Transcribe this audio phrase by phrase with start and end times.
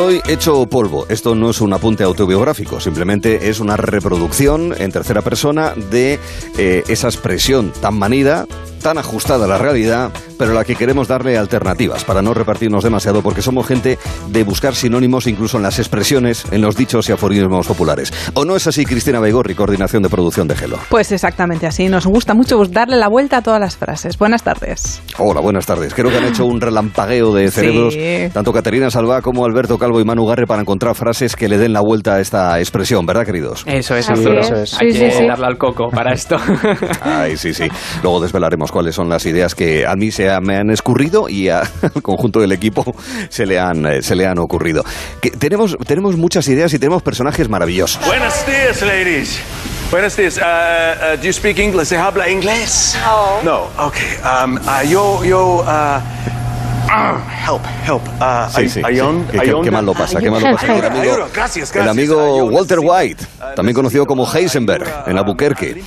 [0.00, 1.04] Estoy hecho polvo.
[1.10, 6.18] Esto no es un apunte autobiográfico, simplemente es una reproducción en tercera persona de
[6.56, 8.46] eh, esa expresión tan manida,
[8.82, 12.82] tan ajustada a la realidad, pero a la que queremos darle alternativas para no repartirnos
[12.84, 13.98] demasiado, porque somos gente
[14.28, 18.12] de buscar sinónimos incluso en las expresiones, en los dichos y aforismos populares.
[18.34, 20.78] ¿O no es así, Cristina Beigorri, coordinación de producción de Gelo?
[20.88, 21.88] Pues exactamente así.
[21.88, 24.16] Nos gusta mucho darle la vuelta a todas las frases.
[24.18, 25.02] Buenas tardes.
[25.18, 25.94] Hola, buenas tardes.
[25.94, 28.28] Creo que han hecho un relampagueo de cerebros, Sí.
[28.32, 31.72] tanto Caterina Salva como Alberto Calvo y Manu Garre, para encontrar frases que le den
[31.72, 33.62] la vuelta a esta expresión, ¿verdad, queridos?
[33.66, 34.18] Eso es, es.
[34.20, 34.74] Eso es.
[34.80, 35.26] Hay Sí, que sí, sí.
[35.26, 36.36] darle al coco para esto.
[37.02, 37.68] Ay, sí, sí.
[38.02, 41.48] Luego desvelaremos cuáles son las ideas que a mí se ha- me han escurrido y
[41.48, 41.60] a-
[41.94, 42.94] al conjunto del equipo
[43.28, 44.84] se le han, eh, se le han ocurrido.
[45.20, 48.04] Que tenemos, tenemos muchas ideas y tenemos personajes maravillosos.
[48.06, 49.40] Buenos días, ladies.
[49.90, 50.36] Buenos días.
[50.38, 51.88] Uh, uh, do you speak English?
[51.88, 52.96] ¿Se habla inglés?
[53.04, 53.42] No.
[53.42, 53.86] No.
[53.88, 54.06] Okay.
[54.22, 56.00] Um, uh, yo, yo, uh,
[56.94, 58.02] help, help.
[58.20, 60.74] Uh, Sí, sí, Qué- mal lo pasa, qué mal lo pasa.
[60.76, 62.78] El amigo, gracias, el Walter.
[62.82, 63.24] White,
[63.56, 65.82] también conocido como Heisenberg en Albuquerque,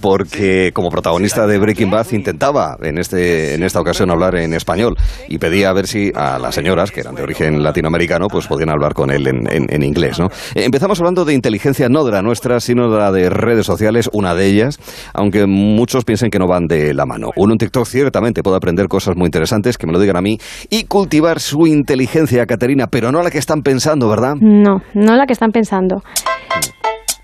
[0.00, 4.96] porque como protagonista de Breaking Bad intentaba en, este, en esta ocasión hablar en español
[5.28, 8.70] y pedía a ver si a las señoras, que eran de origen latinoamericano, pues podían
[8.70, 10.18] hablar con él en, en- en inglés.
[10.18, 10.26] ¿no?
[10.54, 14.08] Eh, Empezamos hablando de inteligencia, no de la nuestra, sino de la de redes sociales,
[14.12, 14.78] una de ellas,
[15.14, 17.30] aunque muchos piensen que no van de la mano.
[17.36, 20.38] Uno en TikTok ciertamente puede aprender cosas muy interesantes, que me lo digan a mí,
[20.70, 24.34] y cultivar su inteligencia, Caterina, pero no la que están pensando, ¿verdad?
[24.40, 26.02] No, no la que están pensando.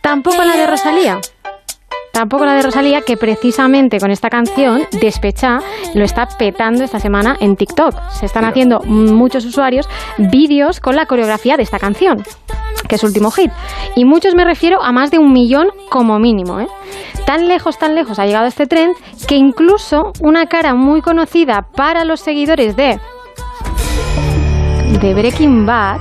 [0.00, 1.18] Tampoco la de Rosalía.
[2.14, 5.58] Tampoco la de Rosalía, que precisamente con esta canción, Despecha,
[5.94, 7.92] lo está petando esta semana en TikTok.
[8.10, 8.50] Se están Mira.
[8.50, 12.22] haciendo muchos usuarios vídeos con la coreografía de esta canción,
[12.88, 13.50] que es su último hit.
[13.96, 16.60] Y muchos me refiero a más de un millón como mínimo.
[16.60, 16.68] ¿eh?
[17.26, 18.94] Tan lejos, tan lejos ha llegado este trend
[19.26, 23.00] que incluso una cara muy conocida para los seguidores de
[25.00, 26.00] de Breaking Bad,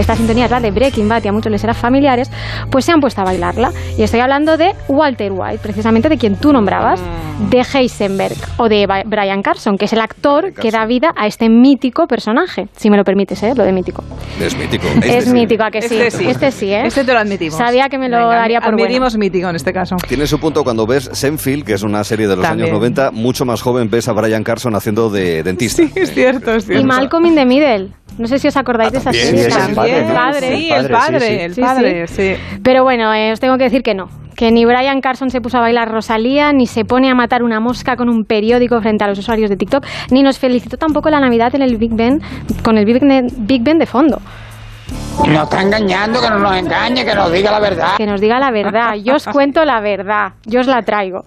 [0.00, 2.30] esta sintonía es la de Breaking Bad y a muchos les será familiares,
[2.70, 3.72] pues se han puesto a bailarla.
[3.98, 7.00] Y estoy hablando de Walter White, precisamente de quien tú nombrabas,
[7.50, 11.48] de Heisenberg o de Brian Carson, que es el actor que da vida a este
[11.48, 13.52] mítico personaje, si me lo permites, ¿eh?
[13.56, 14.02] lo de mítico.
[14.40, 14.86] Es mítico.
[14.88, 15.32] es Este sí.
[15.32, 15.96] mítico, ¿a que sí?
[16.00, 16.26] Este sí.
[16.28, 16.82] Este sí, ¿eh?
[16.86, 17.56] Este te lo admitimos.
[17.56, 18.84] Sabía que me lo Venga, daría por bueno.
[18.84, 19.96] Admitimos mítico en este caso.
[20.08, 22.68] Tiene su punto cuando ves Senfield, que es una serie de los También.
[22.68, 25.82] años 90, mucho más joven ves a Brian Carson haciendo de dentista.
[25.82, 26.86] Sí, es cierto, es Y cierto.
[26.86, 27.88] Malcolm in the Middle.
[28.18, 29.50] No sé si os acordáis de esa también, serie.
[29.50, 29.60] sí.
[29.90, 30.14] Padre, ¿no?
[30.14, 30.56] Padre.
[30.56, 31.38] Sí, el padre, sí.
[31.40, 32.32] el Sí, padre, sí.
[32.62, 34.08] Pero bueno, eh, os tengo que decir que no.
[34.36, 37.60] Que ni Brian Carson se puso a bailar Rosalía, ni se pone a matar una
[37.60, 41.20] mosca con un periódico frente a los usuarios de TikTok, ni nos felicitó tampoco la
[41.20, 42.20] Navidad en el Big Ben,
[42.62, 44.20] con el Big Ben, Big Ben de fondo.
[45.26, 47.96] Nos está engañando, que no nos engañe, que nos diga la verdad.
[47.96, 48.94] Que nos diga la verdad.
[48.94, 50.32] Yo os cuento la verdad.
[50.46, 51.24] Yo os la traigo.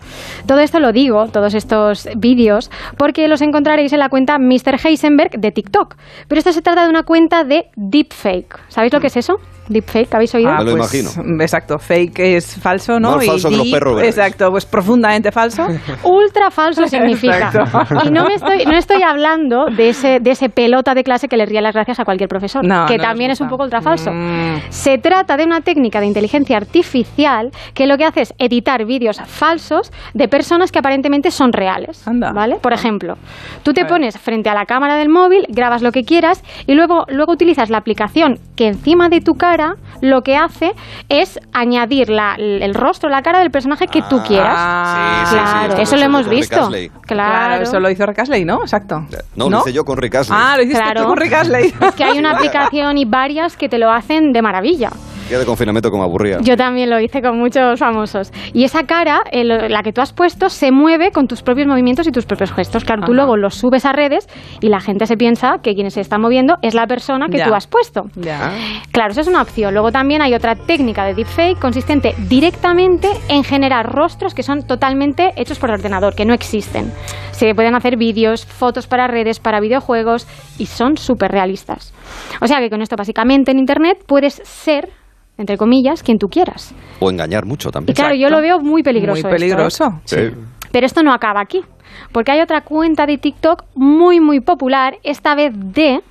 [0.48, 4.80] Todo esto lo digo, todos estos vídeos, porque los encontraréis en la cuenta Mr.
[4.84, 5.96] Heisenberg de TikTok.
[6.28, 8.60] Pero esto se trata de una cuenta de deepfake.
[8.68, 9.40] ¿Sabéis lo que es eso?
[9.70, 10.52] Deepfake, ¿habéis oído?
[10.52, 11.10] Me lo imagino.
[11.40, 13.16] Exacto, fake es falso, ¿no?
[13.16, 14.18] Más falso que los deep, perros verdes.
[14.18, 15.66] Exacto, pues profundamente falso.
[16.04, 17.48] Ultra falso significa.
[17.48, 17.96] Exacto.
[18.06, 21.38] Y no me estoy, no estoy hablando de ese, de ese pelota de clase que
[21.38, 23.82] le ría las gracias a cualquier profesor, No, que no también es un poco ultra
[23.82, 24.12] falso.
[24.12, 24.58] Mm.
[24.70, 29.22] Se trata de una técnica de inteligencia artificial que lo que hace es editar vídeos
[29.26, 32.06] falsos de personas que aparentemente son reales.
[32.08, 32.34] Anda.
[32.34, 32.58] ¿Vale?
[32.62, 33.16] Por ejemplo,
[33.64, 37.06] tú te pones frente a la cámara del móvil, grabas lo que quieras y luego,
[37.08, 39.53] luego utilizas la aplicación que encima de tu cara
[40.02, 40.74] lo que hace
[41.10, 44.56] es añadir la- el rostro, la cara del personaje que tú quieras.
[44.58, 46.60] Ah, Sí, sí, sí, claro, esto eso lo hemos visto.
[46.62, 46.92] Astley.
[47.02, 47.64] Claro.
[47.64, 48.62] eso lo hizo Rick Astley, ¿no?
[48.62, 49.06] Exacto.
[49.36, 50.40] No, lo hice yo con Rick Astley.
[50.42, 51.02] Ah, lo hiciste Claro.
[51.04, 51.74] tú con Rick Astley.
[51.80, 54.90] Es que hay una aplicación y varias que te lo hacen de maravilla.
[55.30, 56.38] Día de confinamiento como aburría.
[56.42, 58.32] Yo también lo hice con muchos famosos.
[58.54, 62.06] Y esa cara, eh, la que tú has puesto, se mueve con tus propios movimientos
[62.08, 62.84] y tus propios gestos.
[62.84, 63.16] Claro, tú Ajá.
[63.16, 64.28] luego los subes a redes
[64.62, 67.46] y la gente se piensa que quien se está moviendo es la persona que Ya.
[67.48, 68.04] tú has puesto.
[68.16, 68.52] Ya.
[68.92, 69.74] Claro, eso es una opción.
[69.74, 75.32] Luego también hay otra técnica de deepfake consistente directamente en generar rostros que son totalmente
[75.38, 76.92] hechos por ordenador, que no existen.
[77.32, 80.28] Se pueden hacer vídeos, fotos para redes, para videojuegos
[80.60, 81.94] y son súper realistas.
[82.42, 84.90] O sea que con esto básicamente en Internet puedes ser,
[85.38, 86.74] entre comillas, quien tú quieras.
[87.00, 87.96] O engañar mucho Y también.
[87.96, 89.14] claro, yo lo veo muy peligroso.
[89.14, 89.32] Muy esto, ¿eh?
[89.32, 90.02] peligroso.
[90.06, 90.18] Sí.
[90.72, 91.62] Pero esto no acaba aquí,
[92.12, 96.02] porque hay otra cuenta de TikTok muy, muy popular, esta vez de...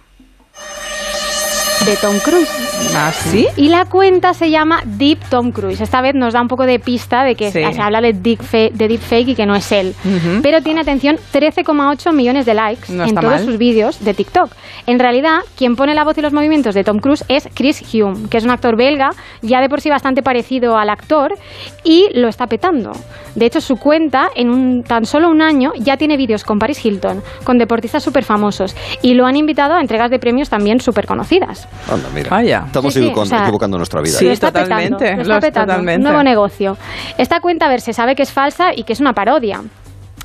[1.87, 2.49] de Tom Cruise.
[2.94, 3.46] ¿Ah, sí?
[3.56, 5.81] Y la cuenta se llama Deep Tom Cruise.
[5.81, 7.61] Esta vez nos da un poco de pista de que Sí.
[7.73, 9.94] se habla de, deepfa- de deepfake y que no es él.
[10.43, 13.44] Pero tiene, atención, 13,8 millones de likes No en todos mal.
[13.44, 14.52] sus vídeos de TikTok.
[14.87, 18.28] En realidad, quien pone la voz y los movimientos de Tom Cruise es Chris Hume,
[18.28, 19.11] que es un actor belga,
[19.43, 21.35] ya de por sí bastante parecido al actor,
[21.85, 22.93] y lo está petando.
[23.35, 26.85] De hecho, su cuenta, en un, tan solo un año, ya tiene vídeos con Paris
[26.85, 31.06] Hilton, con deportistas súper famosos, y lo han invitado a entregas de premios también súper
[31.06, 31.67] conocidas.
[31.91, 32.31] Anda, mira.
[32.31, 32.63] Vaya.
[32.67, 34.13] Estamos Sí, sí, equivocan- o sea, equivocando nuestra vida.
[34.19, 35.73] Sí, lo está totalmente, petando, lo lo está es petando.
[35.73, 35.97] totalmente.
[35.99, 36.77] Un nuevo negocio.
[37.19, 39.61] Esta cuenta, a ver, se sabe que es falsa y que es una parodia.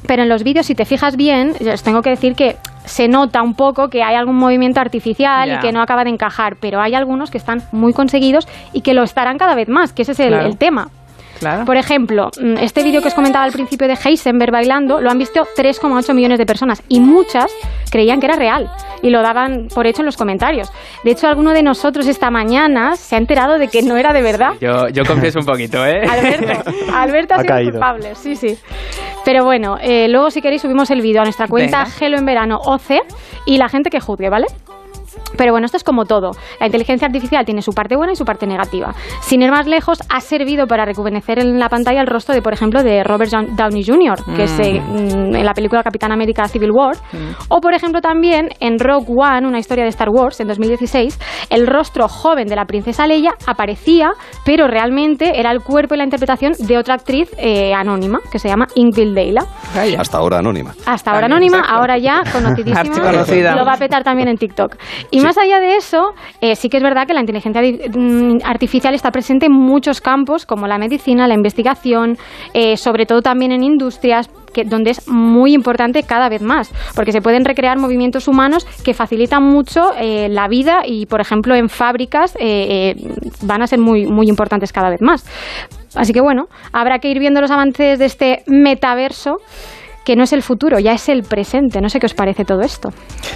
[0.06, 2.56] Pero en los vídeos, si te fijas bien, os tengo que decir que
[2.86, 6.56] se nota un poco que hay algún movimiento artificial y que no acaba de encajar,
[6.62, 10.04] pero hay algunos que están muy conseguidos y que lo estarán cada vez más, que
[10.04, 10.46] ese es el, Claro.
[10.48, 10.90] el tema.
[11.39, 11.66] Claro.
[11.66, 15.18] Por ejemplo, mm, este vídeo que os comentaba al principio de Heisenberg bailando lo han
[15.18, 17.51] visto 3,8 millones de personas y muchas
[17.92, 18.69] creían que era real
[19.01, 20.72] y lo daban por hecho en los comentarios.
[21.04, 24.22] De hecho, alguno de nosotros esta mañana se ha enterado de que no era de
[24.22, 24.54] verdad.
[24.60, 26.01] Yo, yo confieso un poquito, ¿eh?
[26.10, 27.72] Alberto, Alberto ha, Ha sido caído.
[27.72, 28.57] culpable, sí, sí.
[29.24, 31.92] Pero bueno, eh, luego si queréis subimos el vídeo a nuestra cuenta Venga.
[31.92, 33.04] Gelo en Verano OC
[33.45, 34.48] y la gente que juzgue, ¿vale?
[35.35, 36.31] Pero bueno, esto es como todo.
[36.59, 38.94] La inteligencia artificial tiene su parte buena y su parte negativa.
[39.21, 42.53] Sin ir más lejos, ha servido para rejuvenecer en la pantalla el rostro de, por
[42.53, 46.47] ejemplo, de Robert Down- Downey Jr., que es eh, mm, en la película Capitán América
[46.47, 46.95] Civil War.
[47.50, 51.19] O, por ejemplo, también en Rogue One, una historia de Star Wars, en 2016,
[51.50, 54.12] el rostro joven de la princesa Leia aparecía,
[54.45, 58.47] pero realmente era el cuerpo y la interpretación de otra actriz eh, anónima, que se
[58.47, 59.45] llama Ingrid Leila.
[59.97, 60.74] Hasta ahora anónima.
[60.85, 61.75] Hasta ahora anónima, exacto.
[61.77, 62.83] ahora ya conocidísima.
[63.56, 64.75] Lo va a petar también en TikTok.
[65.12, 68.94] Y más allá de eso, eh, sí que es verdad que la inteligencia mm, artificial
[68.94, 72.18] está presente en muchos campos, como la medicina, la investigación,
[72.54, 74.30] eh, sobre todo también en industrias.
[74.54, 78.94] Que, donde es muy importante cada vez más, porque se pueden recrear movimientos humanos que
[78.94, 82.96] facilitan mucho eh, la vida y, por ejemplo, en fábricas eh, eh,
[83.44, 85.25] van a ser muy, muy importantes cada vez más.
[85.96, 89.38] Así que bueno, habrá que ir viendo los avances de este metaverso
[90.07, 91.81] que no es el futuro, ya es el presente.
[91.81, 92.88] No sé qué os parece todo esto.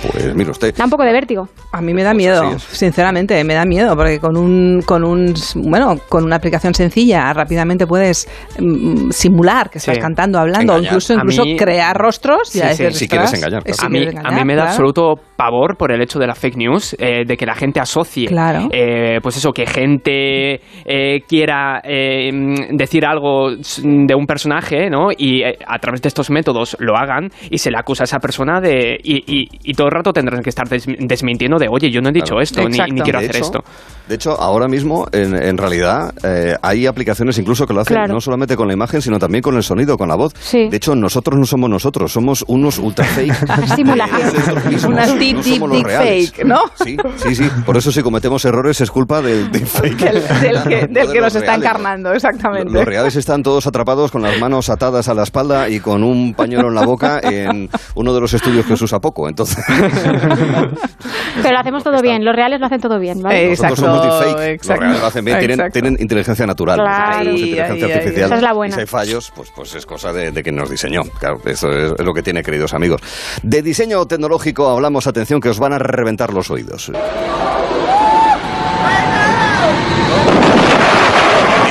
[0.09, 0.73] Pues mire usted.
[0.73, 1.50] Da un poco de vértigo.
[1.73, 5.33] A mí me da Pues miedo, sinceramente, me da miedo, porque con un, con un,
[5.56, 8.25] bueno, con una aplicación sencilla rápidamente puedes
[8.57, 10.01] mm, simular que estás Sí.
[10.01, 10.94] cantando, hablando, o Engañar.
[10.94, 12.53] incluso, incluso mí- crear rostros.
[12.53, 13.83] ya Sí, si quieres "Ostras, engañar, claro.
[13.85, 14.69] a mí, a mí me da claro".
[14.69, 18.27] absoluto pavor por el hecho de la fake news, eh, de que la gente asocie,
[18.27, 18.69] Claro.
[18.71, 25.07] eh, pues eso, que gente eh, quiera eh, mm, decir algo de un personaje, ¿no?
[25.17, 28.19] Y eh, a través de estos métodos lo hagan y se le acusa a esa
[28.19, 28.98] persona de...
[29.04, 32.10] Y, y- y todo el rato tendrán que estar des- desmintiendo de, oye, yo no
[32.10, 32.42] he dicho Claro.
[32.42, 33.63] esto, ni, ni quiero de hacer hecho, esto.
[34.08, 38.13] De hecho, ahora mismo, en, en realidad, eh, hay aplicaciones incluso que lo hacen Claro.
[38.13, 40.34] no solamente con la imagen, sino también con el sonido, con la voz.
[40.40, 40.68] Sí.
[40.69, 43.34] De hecho, nosotros no somos nosotros, somos unos ultra fake.
[43.75, 44.19] Simulación.
[44.22, 44.84] de nosotros mismos.
[44.92, 46.31] Una No deep, los deep reales.
[46.31, 46.62] fake, ¿no?
[46.84, 47.50] Sí, sí, sí.
[47.66, 49.98] Por eso si cometemos errores es culpa del deepfake.
[49.98, 52.72] Del, del que, del de que los nos está encarnando, exactamente.
[52.72, 56.34] Los reales están todos atrapados con las manos atadas a la espalda y con un
[56.51, 59.27] pañuelo en la boca en uno de los estudios que se usa poco.
[59.30, 63.45] Entonces, Pero lo hacemos todo bien, los reales lo hacen todo bien, ¿vale?
[63.45, 64.50] Eh, nosotros Exacto, somos deepfake.
[64.56, 64.71] exacto.
[64.74, 65.39] Los reales lo hacen bien.
[65.39, 65.74] Tienen, Exacto.
[65.74, 66.77] tienen inteligencia natural.
[66.80, 67.19] Claro.
[67.19, 67.98] Tenemos Ahí, inteligencia ahí, ahí.
[67.98, 68.25] artificial.
[68.25, 68.71] Esa es la buena.
[68.71, 71.01] Y si hay fallos, pues, pues es cosa de, de quien nos diseñó.
[71.19, 73.01] Claro, eso es, lo que tiene, queridos amigos.
[73.44, 76.92] De diseño tecnológico hablamos, atención, que os van a reventar los oídos.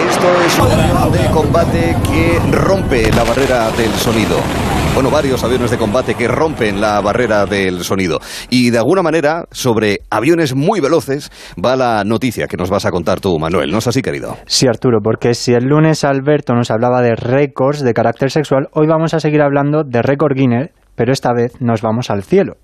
[0.09, 4.37] Esto es un de combate que rompe la barrera del sonido.
[4.95, 8.19] Bueno, varios aviones de combate que rompen la barrera del sonido.
[8.51, 11.31] Y de alguna manera, sobre aviones muy veloces,
[11.65, 13.71] va la noticia que nos vas a contar tú, Manuel.
[13.71, 14.37] ¿No es así, querido?
[14.47, 18.89] Sí, Arturo, porque si el lunes Alberto nos hablaba de récords de carácter sexual, hoy
[18.89, 22.57] vamos a seguir hablando de récord Guinness, pero esta vez nos vamos al cielo.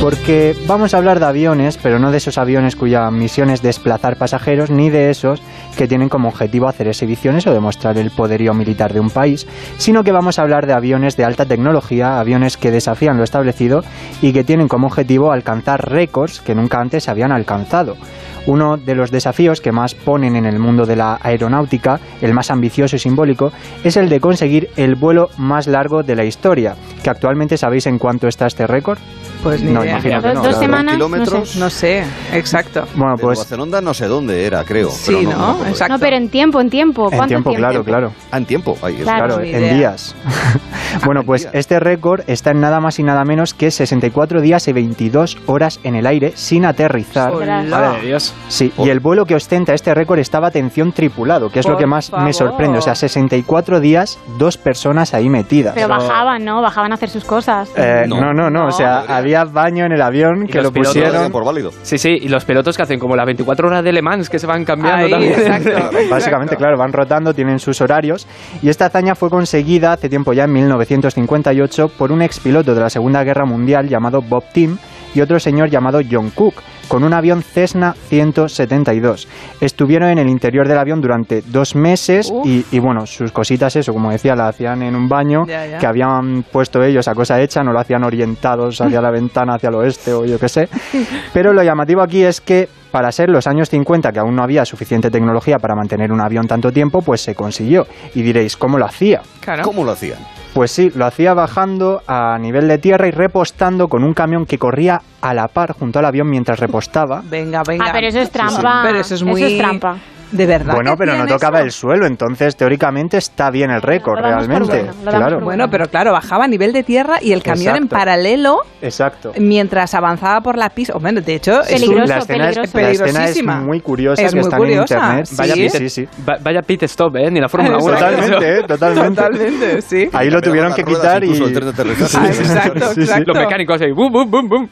[0.00, 4.16] Porque vamos a hablar de aviones, pero no de esos aviones cuya misión es desplazar
[4.16, 5.42] pasajeros, ni de esos
[5.76, 10.02] que tienen como objetivo hacer exhibiciones o demostrar el poderío militar de un país, sino
[10.02, 13.82] que vamos a hablar de aviones de alta tecnología, aviones que desafían lo establecido
[14.22, 17.98] y que tienen como objetivo alcanzar récords que nunca antes se habían alcanzado.
[18.46, 22.50] Uno de los desafíos que más ponen en el mundo de la aeronáutica, el más
[22.50, 23.52] ambicioso y simbólico,
[23.84, 27.98] es el de conseguir el vuelo más largo de la historia, que actualmente sabéis en
[27.98, 28.98] cuánto está este récord.
[29.42, 29.92] Pues ni No, idea.
[29.94, 30.60] imagino que Dos, no, dos claro.
[30.62, 31.56] semanas, kilómetros.
[31.56, 32.84] No sé, exacto.
[32.94, 34.90] Bueno, pues Zelanda no sé dónde era, creo.
[34.90, 35.66] Sí, pero ¿no?
[35.66, 35.94] Exacto.
[35.94, 37.04] No, pero en tiempo, en tiempo.
[37.10, 38.12] en ¿Cuánto tiempo, claro, claro.
[38.30, 38.76] Ah, en tiempo.
[38.82, 39.36] Ahí Claro.
[39.36, 40.14] Claro, en días.
[41.04, 44.66] bueno, en pues este récord está en nada más y nada menos que 64 días
[44.68, 47.32] y 22 horas en el aire sin aterrizar.
[47.32, 48.34] Madre de Dios.
[48.48, 51.86] Sí, y el vuelo que ostenta este récord estaba atención tripulado, que es lo que
[51.86, 52.26] más favor.
[52.26, 52.78] me sorprende.
[52.78, 55.74] O sea, 64 días, dos personas ahí metidas.
[55.74, 56.60] Pero bajaban, ¿no?
[56.62, 57.70] Bajaban a hacer sus cosas.
[57.76, 58.20] Eh, No.
[58.20, 59.14] no, no, no, o sea, No.
[59.36, 61.30] Había baño en el avión Y que los lo pusieron.
[61.30, 61.70] por válido.
[61.82, 64.38] Sí, sí, y los pilotos que hacen como las 24 horas de Le Mans que
[64.38, 65.32] se van cambiando Ahí, también.
[65.32, 65.90] exacto.
[66.10, 68.26] Básicamente, claro, van rotando, tienen sus horarios.
[68.62, 72.90] Y esta hazaña fue conseguida hace tiempo ya, en 1958, por un expiloto de la
[72.90, 74.76] Segunda Guerra Mundial llamado Bob Tim
[75.14, 76.54] y otro señor llamado John Cook,
[76.88, 79.28] con un avión Cessna 172.
[79.60, 83.92] Estuvieron en el interior del avión durante dos meses y, y, bueno, sus cositas, eso,
[83.92, 85.78] como decía, la hacían en un baño Ya, ya.
[85.78, 89.68] que habían puesto ellos a cosa hecha, no lo hacían orientados hacia la ventana, hacia
[89.68, 90.68] el oeste o yo qué sé.
[91.32, 94.64] Pero lo llamativo aquí es que Para ser los años 50, que aún no había
[94.64, 97.86] suficiente tecnología para mantener un avión tanto tiempo, pues se consiguió.
[98.16, 99.22] Y diréis, ¿cómo lo hacía?
[99.40, 99.62] Claro.
[99.62, 100.18] ¿Cómo lo hacían?
[100.52, 104.58] Pues sí, lo hacía bajando a nivel de tierra y repostando con un camión que
[104.58, 107.22] corría a la par junto al avión mientras repostaba.
[107.24, 107.86] Venga, venga.
[107.88, 108.82] Ah, pero eso es trampa.
[108.84, 109.42] Pero eso es muy...
[109.42, 109.96] Eso es trampa.
[110.32, 110.74] De verdad.
[110.74, 111.64] Bueno, pero no tocaba eso?
[111.66, 114.82] el suelo, entonces teóricamente está bien el récord, realmente.
[115.02, 118.58] bueno, claro, Bueno, pero claro, bajaba a nivel de tierra y el camión en paralelo
[118.80, 119.32] exacto.
[119.38, 120.94] mientras avanzaba por la pista.
[121.00, 123.04] Bueno, de hecho, es Peligroso, la escena, es, peligroso.
[123.18, 123.24] la escena
[123.58, 125.26] es muy curiosa, Es que muy está curiosa, en internet.
[125.26, 125.36] sí.
[125.36, 126.08] Vaya, sí, pit, sí, sí.
[126.28, 127.30] va- vaya pit stop, ¿eh?
[127.30, 127.94] Ni la Fórmula 1.
[127.94, 128.62] Totalmente, ¿eh?
[128.66, 129.14] totalmente.
[129.22, 130.08] Totalmente, sí.
[130.12, 131.30] Ahí lo tuvieron que quitar y...
[131.42, 133.00] Ah, exacto, Sí, sí.
[133.02, 133.32] exacto.
[133.32, 134.68] Los mecánicos ahí, bum, bum, bum, bum.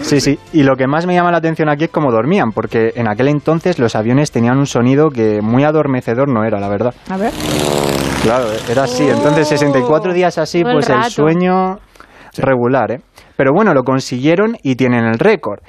[0.00, 0.38] Sí, sí.
[0.52, 3.28] Y lo que más me llama la atención aquí es cómo dormían, porque en aquel
[3.28, 6.94] entonces los aviones tenían un sonido que muy adormecedor no era, la verdad.
[7.10, 7.32] A ver.
[8.22, 9.08] Claro, era así.
[9.08, 11.10] Entonces, 64 días así, todo el pues el rato.
[11.10, 11.78] sueño
[12.36, 13.00] regular, ¿eh?
[13.36, 15.60] Pero bueno, lo consiguieron y tienen el récord.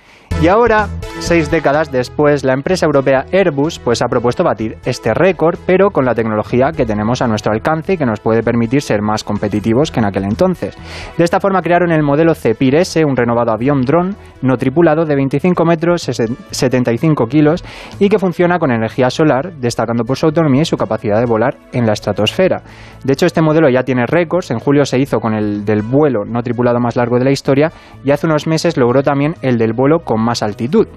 [0.41, 0.87] Y ahora,
[1.21, 6.03] seis décadas después, la empresa europea Airbus pues ha propuesto batir este récord, pero con
[6.03, 9.89] la tecnología que tenemos a nuestro alcance y que nos puede permitir ser más competitivos
[9.89, 10.75] que en aquel entonces.
[11.17, 15.15] De esta forma crearon el modelo Zephyr S, un renovado avión dron no tripulado de
[15.15, 17.63] 25 metros, sesen- 75 kilos
[17.99, 21.55] y que funciona con energía solar, destacando por su autonomía y su capacidad de volar
[21.71, 22.63] en la estratosfera.
[23.05, 24.51] De hecho, este modelo ya tiene récords.
[24.51, 27.71] En julio se hizo con el del vuelo no tripulado más largo de la historia
[28.03, 30.87] y hace unos meses logró también el del vuelo con más altitud.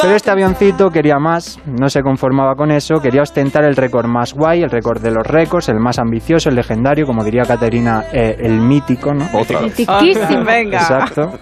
[0.00, 4.32] Pero este avioncito quería más, no se conformaba con eso, quería ostentar el récord más
[4.32, 8.36] guay, el récord de los récords, el más ambicioso, el legendario, como diría Caterina, eh,
[8.40, 9.26] el mítico, ¿no?
[9.34, 9.76] Otra vez.
[10.46, 10.78] Venga.
[10.78, 11.32] Exacto.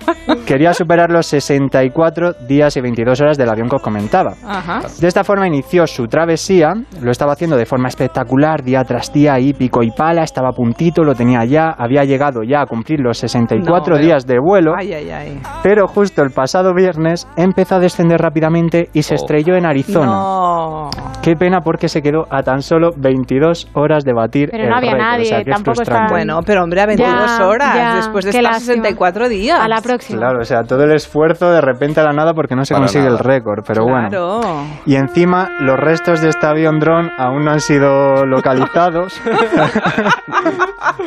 [0.47, 4.33] Quería superar los 64 días y 22 horas del avión que os comentaba.
[4.45, 4.81] Ajá.
[5.01, 9.35] De esta forma inició su travesía, lo estaba haciendo de forma espectacular, día tras día,
[9.35, 13.01] ahí pico y pala, estaba a puntito, lo tenía ya, había llegado ya a cumplir
[13.01, 15.41] los 64 No, pero- días de vuelo, Ay, ay, ay.
[15.63, 19.17] pero justo el pasado viernes empezó a descender rápidamente y se Oh.
[19.17, 20.07] estrelló en Arizona.
[20.07, 20.91] No.
[21.23, 24.77] Qué pena porque se quedó a tan solo 22 horas de batir Pero el no
[24.77, 26.05] había récord, nadie, o sea, es tampoco frustrante.
[26.05, 28.75] estaba- Bueno, pero hombre, a 22 Ya, horas ya, después de qué estar lástima.
[28.75, 29.59] 64 días.
[29.61, 30.19] A la próxima.
[30.21, 32.85] Claro, o sea, todo el esfuerzo de repente a la nada porque no se Para
[32.87, 33.17] consigue nada.
[33.19, 34.09] el récord, pero bueno.
[34.09, 34.41] Claro.
[34.87, 39.21] Y encima, los restos de este avión dron aún no han sido localizados.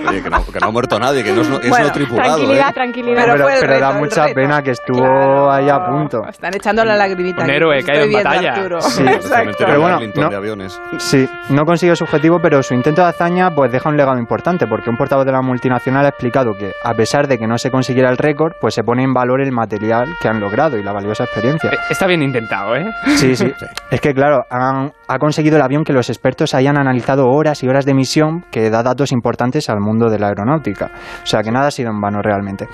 [0.09, 1.91] Oye, que no, que no ha muerto nadie, que no es, no, es Bueno, no
[1.93, 2.35] tripulado.
[2.35, 2.73] Tranquilidad, ¿eh?
[2.73, 3.23] tranquilidad.
[3.25, 4.35] Pero, el pero da mucha reto.
[4.35, 5.30] pena que estuvo Claro.
[5.51, 6.25] Ahí a punto.
[6.27, 7.37] Están echando la lagrimita.
[7.43, 8.81] Un aquí, héroe caído en batalla.
[8.81, 9.55] Sí, Exacto.
[9.65, 10.79] Pero bueno, no- de aviones.
[10.97, 14.67] Sí, no consiguió su objetivo, pero su intento de hazaña pues deja un legado importante,
[14.67, 17.71] porque un portavoz de la multinacional ha explicado que, a pesar de que no se
[17.71, 20.91] consiguiera el récord, pues se pone en valor el material que han logrado y la
[20.91, 21.69] valiosa experiencia.
[21.71, 22.89] Eh, Está bien intentado, ¿eh?
[23.15, 23.51] Sí, sí.
[23.91, 27.67] Es que, claro, han- ha conseguido el avión que los expertos hayan analizado horas y
[27.67, 30.91] horas de misión que da datos importantes al mundo de la aeronáutica.
[31.23, 32.67] O sea, que nada ha sido en vano realmente.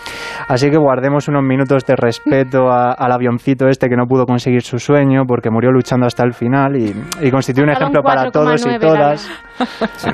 [0.48, 4.62] Así que guardemos unos minutos de respeto a- al avioncito este que no pudo conseguir
[4.62, 8.62] su sueño porque murió luchando hasta el final y, y constituye un ejemplo para todos
[8.66, 9.30] y 4,9 todas.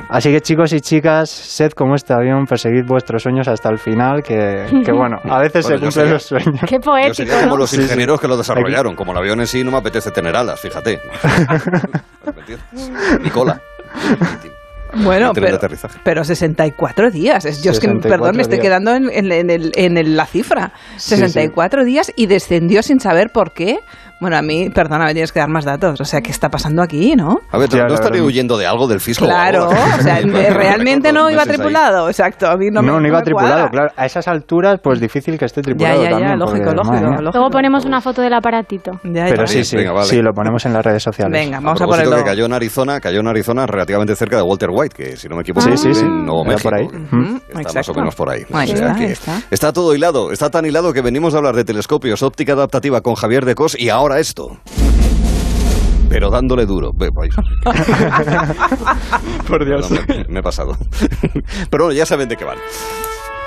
[0.08, 4.22] Así que chicos y chicas, sed como este avión, perseguid vuestros sueños hasta el final,
[4.22, 6.60] que, que bueno, a veces Bueno, yo se cumplen los sueños.
[6.68, 7.56] Qué Yo poético, sería como ¿no?
[7.58, 7.82] los Sí, sí.
[7.82, 8.94] ingenieros que lo desarrollaron.
[8.94, 11.00] Como el avión en sí no me apetece tener alas, fíjate.
[13.22, 13.60] Nicola.
[14.96, 17.42] Bueno, El tren de pero, pero 64 días.
[17.62, 18.66] Yo es que, 64 perdón, me estoy días.
[18.66, 20.72] quedando en, en- en el- en el- la cifra.
[20.96, 23.80] Sí, 64 días y descendió sin saber por qué.
[24.24, 26.00] Bueno, a mí, perdona, me tienes que dar más datos.
[26.00, 27.40] O sea, ¿qué está pasando aquí, no?
[27.50, 28.20] A ver, Ya, ¿no verdad.
[28.24, 29.26] huyendo de algo del fisco?
[29.26, 29.82] Claro, o algo?
[29.98, 31.48] o sea, realmente no iba ahí.
[31.48, 32.08] tripulado.
[32.08, 33.70] Exacto, a mí no, No, me no, iba me tripulado, cuadra.
[33.70, 33.92] claro.
[33.96, 36.38] A esas alturas, pues difícil que esté Ya, tripulado ya, ya, también.
[36.38, 37.08] lógico, porque, lógico, mía.
[37.20, 37.32] lógico.
[37.38, 38.92] Luego ponemos una foto del aparatito.
[39.04, 39.46] Ya, Pero ya.
[39.46, 40.06] sí, sí, Venga, vale.
[40.06, 41.32] sí, lo ponemos en las redes sociales.
[41.38, 42.24] Venga, A vamos a propósito ponerlo.
[42.24, 45.36] que cayó en Arizona, cayó en Arizona relativamente cerca de Walter White, que si no
[45.36, 46.00] me equivoco, Sí, sí, sí.
[46.04, 46.70] en Nuevo México.
[46.70, 46.86] por ahí.
[46.86, 48.44] Ujú, Está más o menos por ahí.
[49.50, 53.14] Está todo hilado, está tan hilado que venimos a hablar de telescopios, óptica adaptativa con
[53.14, 54.56] Javier de Cos y ahora esto.
[56.08, 56.92] Pero dándole duro.
[56.94, 57.34] Ve, vais.
[59.48, 59.88] Por Dios.
[59.88, 60.76] Perdón, me, me he pasado.
[61.70, 62.58] Pero bueno, ya saben de qué van.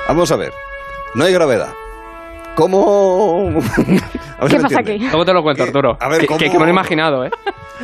[0.07, 0.51] Vamos a ver.
[1.15, 1.69] No hay gravedad.
[2.55, 3.49] ¿Cómo...?
[4.39, 4.97] A ver ¿Qué si pasa aquí?
[4.97, 5.97] Luego te lo cuento, Arturo.
[5.99, 7.31] a ver, que, ¿cómo- que- que me lo he imaginado, ¿eh?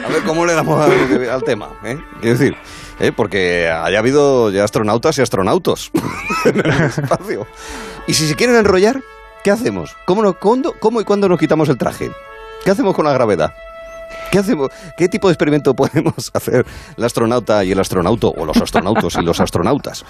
[0.04, 2.00] A ver cómo le damos al, al tema, ¿eh?
[2.22, 2.58] Quiero decir,
[3.00, 3.12] ¿eh?
[3.16, 5.92] porque haya habido ya astronautas y astronautos
[6.46, 7.46] en el espacio.
[8.08, 9.02] Y si se quieren enrollar,
[9.44, 9.96] ¿qué hacemos?
[10.06, 12.10] ¿Cómo, no- cuándo- cómo y cuándo nos quitamos el traje?
[12.64, 13.54] ¿Qué hacemos con la gravedad?
[14.32, 14.70] ¿Qué, hacemos?
[14.98, 16.66] ¿Qué tipo de experimento podemos hacer
[16.98, 20.06] el astronauta y el astronauto, o los astronautos y los astronautas?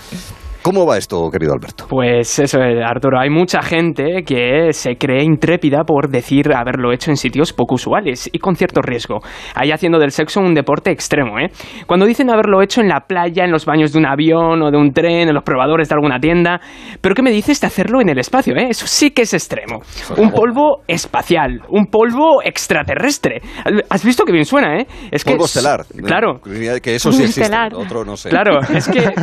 [0.63, 1.87] ¿Cómo va esto, querido Alberto?
[1.89, 7.11] Pues eso, eh, Arturo, hay mucha gente que se cree intrépida por decir haberlo hecho
[7.11, 9.19] en sitios poco usuales y con cierto riesgo.
[9.55, 11.51] Ahí haciendo del sexo un deporte extremo, ¿eh?
[11.85, 14.77] Cuando dicen haberlo hecho en la playa, en los baños de un avión o de
[14.77, 16.61] un tren, en los probadores de alguna tienda,
[17.01, 18.67] pero ¿qué me dices de hacerlo en el espacio, eh?
[18.69, 19.81] Eso sí que es extremo.
[20.15, 23.41] Un polvo espacial, un polvo extraterrestre.
[23.89, 24.87] ¿Has visto que bien suena, eh?
[25.11, 25.85] Es Polvo que estelar.
[26.05, 26.39] Claro.
[26.81, 27.41] Que eso sí existe.
[27.41, 27.73] Estelar.
[27.75, 28.29] Otro no sé.
[28.29, 29.13] Claro, es que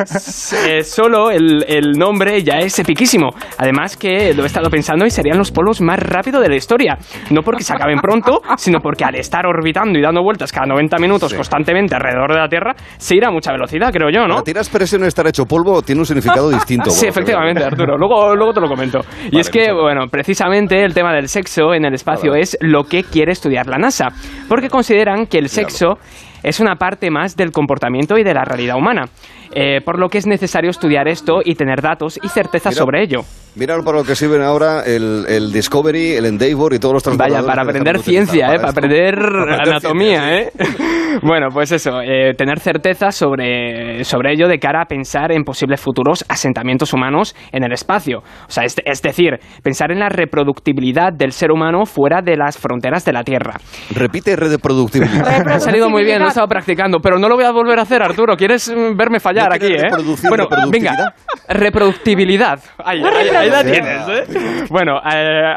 [0.68, 3.30] eh, solo el, el nombre ya es epiquísimo.
[3.58, 6.99] Además que lo he estado pensando y serían los polvos más rápidos de la historia.
[7.30, 10.96] No porque se acaben pronto, sino porque al estar orbitando y dando vueltas cada 90
[10.99, 11.37] minutos Sí.
[11.37, 14.34] constantemente alrededor de la Tierra, se irá a mucha velocidad, creo yo, ¿no?
[14.34, 16.90] Para tirar presión estar hecho polvo tiene un significado distinto.
[16.90, 17.62] Sí, que efectivamente.
[17.64, 17.96] Arturo.
[17.96, 19.00] Luego, luego te lo comento.
[19.30, 23.04] Y es que, bueno, precisamente el tema del sexo en el espacio es lo que
[23.04, 24.08] quiere estudiar la NASA.
[24.49, 25.99] Porque consideran que el sexo
[26.42, 29.09] es una parte más del comportamiento y de la realidad humana.
[29.52, 33.02] Eh, por lo que es necesario estudiar esto y tener datos y certeza Mira, sobre
[33.02, 33.25] ello.
[33.57, 37.42] Mira para lo que sirven ahora el, el Discovery, el Endeavour y todos los Vaya,
[37.42, 38.57] para aprender ciencia, ¿eh?
[38.59, 40.23] para aprender Para aprender anatomía.
[40.28, 40.73] ciencia, sí.
[40.73, 41.19] ¿eh?
[41.23, 45.80] bueno, pues eso, eh, tener certeza sobre, sobre ello de cara a pensar en posibles
[45.80, 48.19] futuros asentamientos humanos en el espacio.
[48.19, 52.57] O sea, es, es decir, pensar en la reproductibilidad del ser humano fuera de las
[52.57, 53.54] fronteras de la Tierra.
[53.95, 55.49] Repite reproductibilidad.
[55.49, 57.83] Ha salido muy bien, lo he estado practicando, pero no lo voy a volver a
[57.83, 58.37] hacer, Arturo.
[58.37, 59.88] ¿Quieres mm, verme fallar ¿No aquí, eh?
[60.28, 60.71] Bueno, reproductibilidad?
[60.71, 61.14] venga,
[61.49, 62.61] reproductibilidad.
[62.85, 64.64] Ahí, ahí- ahí la tienes, ¿eh?
[64.70, 65.52] Bueno, eh,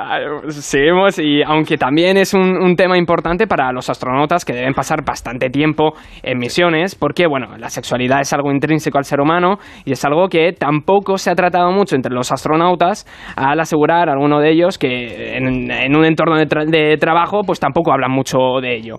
[0.47, 4.73] eh, seguimos y aunque también es un, un tema importante para los astronautas que deben
[4.73, 9.57] pasar bastante tiempo en misiones, porque, bueno, la sexualidad es algo intrínseco al ser humano
[9.85, 14.13] y es algo que tampoco se ha tratado mucho entre los astronautas al asegurar a
[14.13, 18.11] alguno de ellos que en, en un entorno de, tra- de trabajo pues tampoco hablan
[18.11, 18.95] mucho de ello.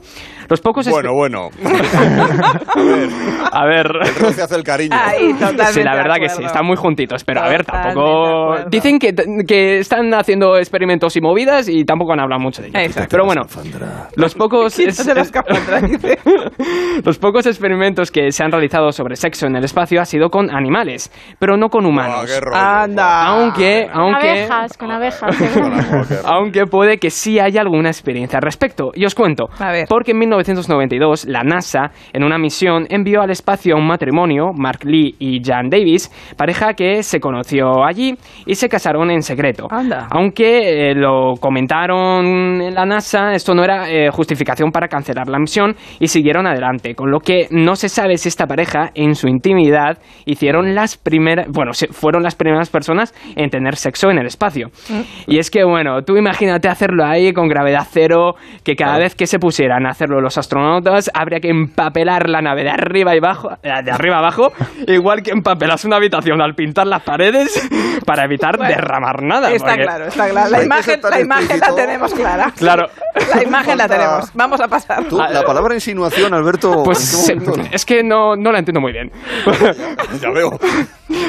[0.49, 0.88] Los pocos...
[0.88, 1.49] Bueno, bueno.
[3.53, 3.87] A ver...
[4.05, 4.97] El roce hace el cariño.
[4.99, 5.73] Ahí, totalmente.
[5.73, 8.57] Sí, la verdad que sí, están muy juntitos, pero a ver, tampoco...
[8.75, 9.14] Dicen que,
[9.47, 12.78] que están haciendo experimentos y movidas y tampoco han hablado mucho de ello.
[12.81, 13.09] Exacto.
[13.11, 13.43] Pero bueno,
[14.16, 14.76] los pocos...
[14.85, 15.14] Dice.
[17.04, 20.50] Los pocos experimentos que se han realizado sobre sexo en el espacio ha sido con
[20.50, 22.26] animales, pero no con humanos.
[22.26, 22.57] qué rollo.
[22.57, 23.26] Anda.
[23.26, 26.23] Aunque, aunque, abejas, con abejas.
[26.25, 28.90] aunque puede que sí haya alguna experiencia al respecto.
[28.95, 29.49] Y os cuento.
[29.59, 29.87] A ver.
[29.88, 34.85] Porque en 1992 la NASA, en una misión, envió al espacio a un matrimonio, Mark
[34.85, 39.66] Lee y Jan Davis, pareja que se conoció allí y se casaron en secreto.
[39.70, 40.09] Anda.
[40.11, 45.38] Aunque eh, lo comentaron en la NASA, esto no era eh, justificación para cancelar la
[45.38, 46.94] misión y siguieron adelante.
[46.94, 51.46] Con lo que no se sabe si esta pareja, en su intimidad, hicieron las primeras,
[51.50, 54.68] bueno, se- fueron las primeras personas en tener sexo en el espacio.
[55.27, 59.27] Y es que, bueno, tú imagínate hacerlo ahí con gravedad cero, que cada vez que
[59.27, 63.50] se pusieran a hacerlo los astronautas, habría que empapelar la nave de arriba y abajo,
[63.62, 64.53] eh, de arriba a abajo,
[64.88, 67.68] igual que empapelas una habitación al pintar las paredes
[68.07, 69.53] para evitar derramar nada.
[69.53, 70.51] Está porque- claro, está claro.
[70.51, 72.53] La imagen, la imagen la tenemos clara.
[72.57, 72.88] Claro.
[73.35, 74.33] La imagen la tenemos.
[74.35, 75.05] Vamos a pasar.
[75.09, 76.83] Tú, la palabra insinuación, Alberto.
[76.85, 77.68] Pues ¿en qué se- momento?
[77.74, 79.11] es que no, no la entiendo muy bien.
[80.20, 80.50] ya veo.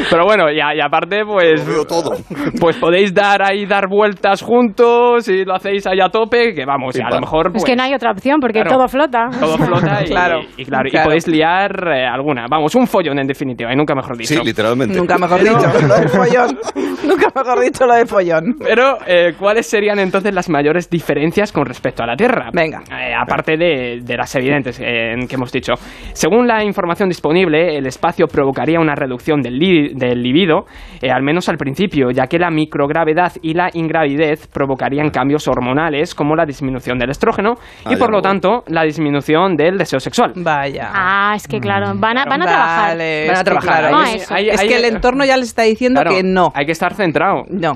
[0.09, 1.65] Pero bueno, y, a- y aparte, pues.
[1.65, 2.17] Lo veo todo.
[2.59, 6.97] Pues podéis dar ahí, dar vueltas juntos y lo hacéis ahí a tope, que vamos,
[6.97, 7.47] y a lo mejor.
[7.47, 9.27] Es pues, que no hay otra opción porque claro, todo flota.
[9.39, 11.05] Todo flota y, Claro, y, claro, y claro.
[11.05, 12.45] podéis liar eh, alguna.
[12.49, 14.33] Vamos, un follón en definitiva, y nunca mejor dicho.
[14.33, 14.97] Sí, literalmente.
[14.97, 15.87] Nunca mejor dicho.
[15.87, 16.59] Lo de follón.
[17.05, 18.55] Nunca mejor dicho lo de follón.
[18.57, 22.49] Pero, eh, ¿cuáles serían entonces las mayores diferencias con respecto a la Tierra?
[22.53, 22.81] Venga.
[22.91, 25.73] Eh, aparte de, de las evidentes eh, que hemos dicho.
[26.13, 30.65] Según la información disponible, el espacio provocaría una reducción del, li- del libido,
[31.01, 36.15] eh, al menos al principio, ya que la microgravedad y la ingravidez provocarían cambios hormonales
[36.15, 38.23] como la disminución del estrógeno Ah, y, por lo voy.
[38.23, 40.33] tanto, la disminución del deseo sexual.
[40.35, 40.89] Vaya.
[40.93, 42.97] Ah, es que claro, van a, van a trabajar.
[42.97, 43.79] Van a trabajar.
[43.79, 44.33] claro, No, es- eso.
[44.35, 46.51] Hay- es hay- que el entorno ya les está diciendo Claro, que no.
[46.55, 47.43] Hay que estar centrado.
[47.49, 47.73] No.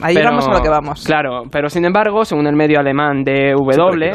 [0.00, 1.04] Ahí Pero- vamos a lo que vamos.
[1.04, 3.41] Claro, pero sin embargo, según el medio alemán Siempre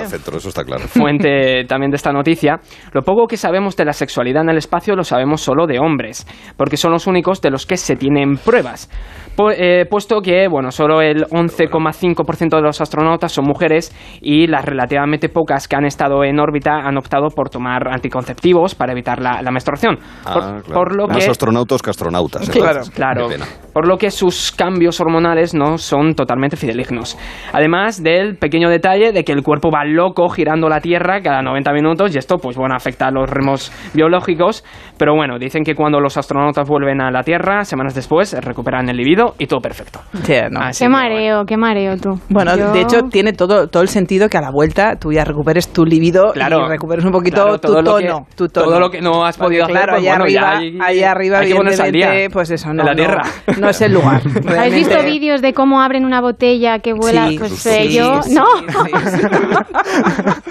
[0.07, 0.87] centro, eso está claro.
[0.87, 2.59] fuente también de esta noticia,
[2.93, 6.25] lo poco que sabemos de la sexualidad en el espacio lo sabemos solo de hombres,
[6.55, 8.89] porque son los únicos de los que se tienen pruebas.
[9.55, 15.29] Eh, puesto que, bueno, solo el 11,5% de los astronautas son mujeres y las relativamente
[15.29, 19.51] pocas que han estado en órbita han optado por tomar anticonceptivos para evitar la, la
[19.51, 19.99] menstruación.
[20.25, 20.73] Ah, por, claro.
[20.73, 22.49] por lo Más que astronautas que astronautas.
[22.49, 22.81] Claro.
[22.95, 23.27] Claro,
[23.73, 27.15] por lo que sus cambios hormonales no son totalmente fidelignos.
[27.53, 31.73] Además del pequeño detalle de que el cuerpo va loco girando la Tierra cada 90
[31.73, 34.63] minutos y esto, pues bueno, afecta a los ritmos biológicos.
[34.97, 38.97] Pero bueno, dicen que cuando los astronautas vuelven a la Tierra, semanas después, recuperan el
[38.97, 39.99] libido y todo perfecto.
[40.23, 40.59] Sí, no.
[40.61, 42.19] Así Qué que, mareo, qué mareo tú.
[42.29, 45.11] Bueno, no, Yo- de hecho tiene todo, todo el sentido que a la vuelta tú
[45.11, 46.65] ya recuperes tu libido Claro.
[46.65, 48.65] y recuperes un poquito Claro, tu todo lo que- tono, tu tono.
[48.67, 50.97] todo lo que no has Porque, podido hacer, claro, pues, allá bueno, ya arriba, hay-
[50.97, 53.21] allá arriba hay que día pues eso, en no, la no, tierra.
[53.59, 54.21] no es el lugar.
[54.47, 57.27] ¿Habéis visto vídeos de cómo abren una botella que vuela?
[57.29, 58.43] Sí, pues sí, yo, sí, ¿no?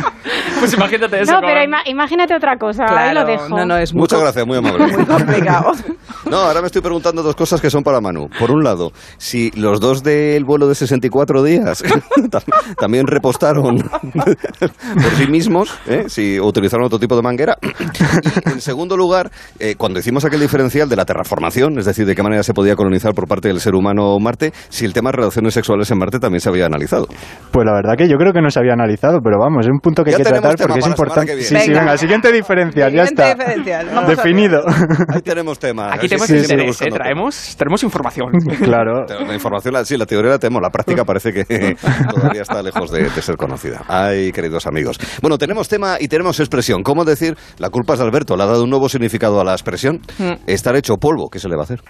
[0.59, 1.33] Pues imagínate eso.
[1.35, 3.49] no, pero ima- imagínate otra cosa, ahí Claro, lo dejo.
[3.57, 4.87] no, no, es muy Muchas gracias, muy amable.
[4.97, 5.73] muy complicado.
[6.27, 8.29] No, ahora me estoy preguntando dos cosas que son para Manu.
[8.41, 11.85] Por un lado, si los dos del vuelo de 64 días
[12.31, 12.43] tam-
[12.77, 16.07] también repostaron por sí mismos, ¿eh?
[16.09, 17.57] si utilizaron otro tipo de manguera.
[18.47, 22.17] Y en segundo lugar, eh, cuando hicimos aquel diferencial de la terraformación, es decir, de
[22.17, 25.19] qué manera se podía colonizar por parte del ser humano Marte, si el tema de
[25.19, 27.07] relaciones sexuales en Marte también se había analizado.
[27.53, 29.79] Pues la verdad que yo creo que no se había analizado, pero vamos, es un
[29.81, 31.33] punto que Ya hay que tratar porque es importante.
[31.43, 31.65] Sí, viene.
[31.65, 31.81] sí, Venga.
[31.81, 33.45] venga, siguiente diferencial, ya Siguiente está.
[33.45, 34.07] diferencial.
[34.07, 34.63] Definido.
[35.09, 35.93] Ahí tenemos tema.
[35.93, 36.87] Aquí tenemos sí, interés, ¿eh?
[36.93, 38.33] traemos, traemos información.
[38.63, 39.05] claro.
[39.07, 41.45] La información, la- sí, la teoría la tenemos, la práctica parece que
[42.15, 43.83] todavía está lejos de, de ser conocida.
[43.89, 44.99] Ay, queridos amigos.
[45.23, 46.83] Bueno, tenemos tema y tenemos expresión.
[46.83, 48.37] ¿Cómo decir la culpa es de Alberto?
[48.37, 50.01] ¿Le ha dado un nuevo significado a la expresión?
[50.47, 51.81] Estar hecho polvo, ¿qué se le va a hacer?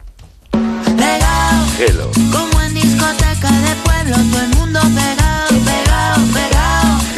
[1.79, 2.11] Hello.
[2.33, 4.66] como en discoteca de pueblo, todo el mundo.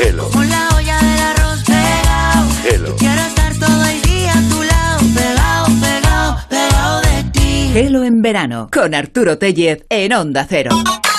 [0.00, 0.28] Hello.
[0.30, 2.48] Como la olla del arroz pegado.
[2.64, 2.96] Hello.
[2.96, 7.70] Quiero estar todo el día a tu lado, pegado, pegado, pegado de ti.
[7.72, 10.70] Gelo en verano con Arturo Tellez en Onda Cero.
[10.70, 11.17] Hello.